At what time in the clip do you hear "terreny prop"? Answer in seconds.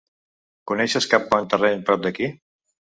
1.55-2.05